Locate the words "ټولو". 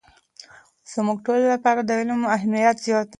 1.25-1.45